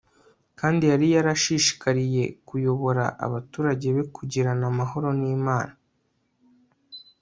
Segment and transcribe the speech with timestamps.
[0.59, 5.73] kandi yari yarashishikariye kuyobora abaturage be kugirana amahoro nImana